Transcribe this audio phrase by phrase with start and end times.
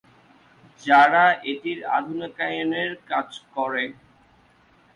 [0.83, 3.83] যারা এটির আধুনিকায়নের কাজ করে।